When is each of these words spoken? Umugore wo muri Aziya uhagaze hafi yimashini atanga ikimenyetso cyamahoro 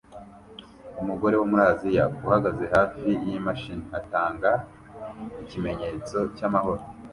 Umugore 1.01 1.33
wo 1.37 1.45
muri 1.51 1.63
Aziya 1.71 2.05
uhagaze 2.25 2.63
hafi 2.75 3.07
yimashini 3.25 3.85
atanga 3.99 4.49
ikimenyetso 5.43 6.17
cyamahoro 6.35 6.81